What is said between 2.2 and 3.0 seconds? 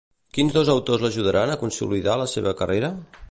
la seva carrera?